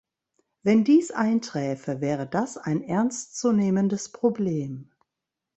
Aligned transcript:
Wenn 0.63 0.83
dies 0.83 1.11
einträfe, 1.11 2.01
wäre 2.01 2.27
das 2.27 2.57
ein 2.57 2.81
ernstzunehmendes 2.81 4.11
Problem. 4.11 4.89